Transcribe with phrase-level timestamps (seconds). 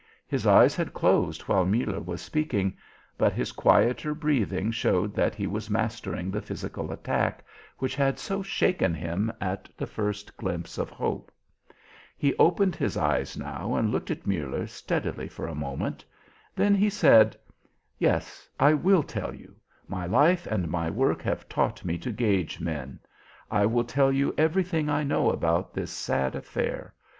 [0.27, 2.75] His eyes had closed while Muller was speaking,
[3.19, 7.45] but his quieter breathing showed that he was mastering the physical attack
[7.77, 11.31] which had so shaken him at the first glimpse of hope.
[12.17, 16.03] He opened his eyes now and looked at Muller steadily for a moment.
[16.55, 17.37] Then he said:
[17.99, 19.55] "Yes, I will tell you:
[19.87, 22.99] my life and my work have taught me to gauge men.
[23.51, 26.95] I will tell you everything I know about this sad affair.